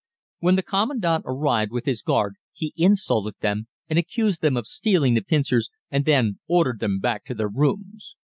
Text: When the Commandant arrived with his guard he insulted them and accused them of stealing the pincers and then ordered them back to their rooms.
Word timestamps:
When 0.39 0.55
the 0.55 0.63
Commandant 0.63 1.25
arrived 1.27 1.71
with 1.71 1.85
his 1.85 2.01
guard 2.01 2.37
he 2.53 2.73
insulted 2.75 3.35
them 3.41 3.67
and 3.87 3.99
accused 3.99 4.41
them 4.41 4.57
of 4.57 4.65
stealing 4.65 5.13
the 5.13 5.21
pincers 5.21 5.69
and 5.91 6.05
then 6.05 6.39
ordered 6.47 6.79
them 6.79 6.97
back 6.99 7.23
to 7.25 7.35
their 7.35 7.49
rooms. 7.49 8.15